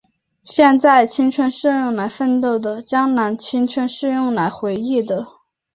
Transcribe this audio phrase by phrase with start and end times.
[0.43, 5.27] 现在，青春是用来奋斗的；将来，青春是用来回忆的。